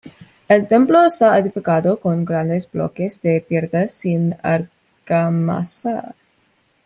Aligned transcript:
El 0.47 0.67
templo 0.67 1.05
está 1.05 1.37
edificado 1.37 1.99
con 1.99 2.25
grandes 2.25 2.67
bloques 2.71 3.21
de 3.21 3.39
piedra 3.39 3.87
sin 3.87 4.35
argamasa. 4.41 6.15